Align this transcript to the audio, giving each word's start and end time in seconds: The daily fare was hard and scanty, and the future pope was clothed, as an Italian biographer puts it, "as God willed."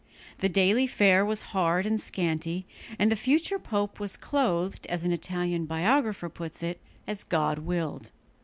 The 0.39 0.49
daily 0.49 0.87
fare 0.87 1.23
was 1.23 1.43
hard 1.53 1.85
and 1.85 2.01
scanty, 2.01 2.65
and 2.97 3.11
the 3.11 3.15
future 3.15 3.59
pope 3.59 3.99
was 3.99 4.17
clothed, 4.17 4.87
as 4.87 5.03
an 5.03 5.11
Italian 5.11 5.65
biographer 5.65 6.27
puts 6.27 6.63
it, 6.63 6.79
"as 7.05 7.23
God 7.23 7.59
willed." 7.59 8.09